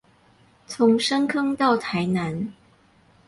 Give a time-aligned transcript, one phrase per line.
[0.65, 2.51] 從深坑到台南